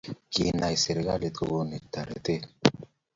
kiienkei 0.31 0.77
serkali 0.83 1.29
kokonu 1.37 1.77
toretee 1.91 2.41